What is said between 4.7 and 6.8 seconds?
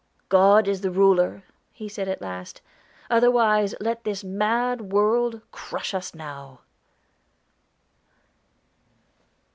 world crush us now."